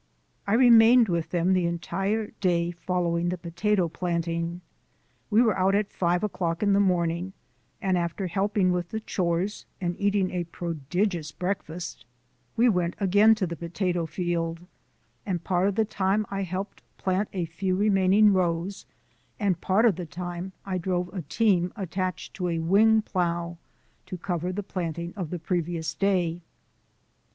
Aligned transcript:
I 0.47 0.53
remained 0.55 1.09
with 1.09 1.29
them 1.29 1.53
the 1.53 1.67
entire 1.67 2.31
day 2.41 2.71
following 2.71 3.29
the 3.29 3.37
potato 3.37 3.87
planting. 3.87 4.61
We 5.29 5.43
were 5.43 5.55
out 5.55 5.75
at 5.75 5.91
five 5.93 6.23
o'clock 6.23 6.63
in 6.63 6.73
the 6.73 6.79
morning, 6.79 7.33
and 7.83 7.95
after 7.95 8.25
helping 8.25 8.71
with 8.71 8.89
the 8.89 8.99
chores, 8.99 9.67
and 9.79 9.95
eating 9.99 10.31
a 10.31 10.45
prodigious 10.45 11.31
breakfast, 11.31 12.07
we 12.57 12.67
went 12.67 12.95
again 12.99 13.35
to 13.35 13.45
the 13.45 13.55
potato 13.55 14.07
field, 14.07 14.61
and 15.23 15.43
part 15.43 15.67
of 15.67 15.75
the 15.75 15.85
time 15.85 16.25
I 16.31 16.41
helped 16.41 16.81
plant 16.97 17.29
a 17.31 17.45
few 17.45 17.75
remaining 17.75 18.33
rows, 18.33 18.87
and 19.39 19.61
part 19.61 19.85
of 19.85 19.97
the 19.97 20.07
time 20.07 20.51
I 20.65 20.79
drove 20.79 21.13
a 21.13 21.21
team 21.21 21.71
attached 21.75 22.33
to 22.37 22.47
a 22.47 22.57
wing 22.57 23.03
plow 23.03 23.59
to 24.07 24.17
cover 24.17 24.51
the 24.51 24.63
planting 24.63 25.13
of 25.15 25.29
the 25.29 25.37
previous 25.37 25.93
day. 25.93 26.41